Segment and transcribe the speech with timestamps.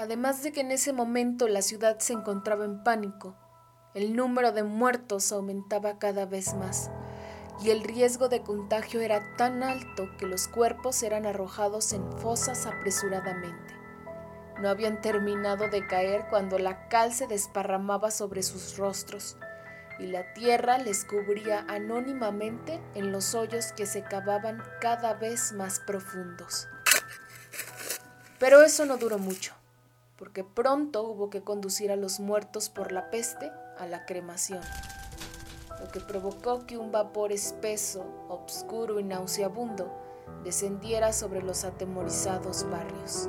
[0.00, 3.36] Además de que en ese momento la ciudad se encontraba en pánico,
[3.92, 6.90] el número de muertos aumentaba cada vez más
[7.62, 12.64] y el riesgo de contagio era tan alto que los cuerpos eran arrojados en fosas
[12.64, 13.74] apresuradamente.
[14.58, 19.36] No habían terminado de caer cuando la cal se desparramaba sobre sus rostros
[19.98, 25.78] y la tierra les cubría anónimamente en los hoyos que se cavaban cada vez más
[25.78, 26.68] profundos.
[28.38, 29.59] Pero eso no duró mucho,
[30.20, 34.62] porque pronto hubo que conducir a los muertos por la peste a la cremación
[35.80, 39.90] lo que provocó que un vapor espeso, obscuro y nauseabundo
[40.44, 43.28] descendiera sobre los atemorizados barrios.